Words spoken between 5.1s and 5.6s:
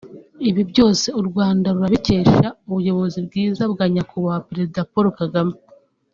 Kagame